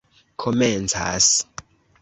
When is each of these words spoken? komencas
komencas 0.43 1.27